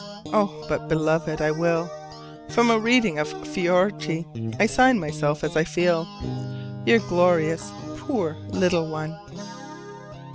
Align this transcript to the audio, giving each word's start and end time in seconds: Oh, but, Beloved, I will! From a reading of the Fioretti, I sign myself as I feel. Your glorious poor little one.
Oh, 0.33 0.65
but, 0.67 0.87
Beloved, 0.89 1.41
I 1.41 1.51
will! 1.51 1.87
From 2.49 2.71
a 2.71 2.79
reading 2.79 3.19
of 3.19 3.29
the 3.29 3.45
Fioretti, 3.47 4.25
I 4.59 4.65
sign 4.65 4.99
myself 4.99 5.43
as 5.43 5.55
I 5.55 5.63
feel. 5.63 6.07
Your 6.87 6.97
glorious 7.07 7.71
poor 7.97 8.35
little 8.51 8.89
one. 8.89 9.15